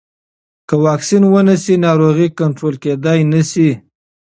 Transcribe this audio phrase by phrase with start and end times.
[0.67, 3.69] که واکسین ونه شي، ناروغي کنټرول کېدای نه شي.